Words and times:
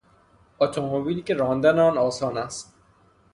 اتومبیلی 0.59 1.21
که 1.21 1.33
راندن 1.33 1.79
آن 1.79 1.97
آسان 1.97 2.37
است 2.37 2.73